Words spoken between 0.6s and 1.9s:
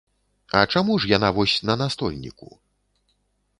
чаму ж яна вось на